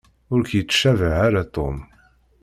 [0.33, 1.77] Ur k-yettcabah ara Tom.